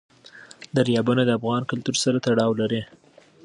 دریابونه 0.75 1.21
د 1.25 1.29
افغان 1.39 1.61
کلتور 1.71 1.95
سره 2.03 2.17
تړاو 2.25 2.51
لري. 2.61 2.81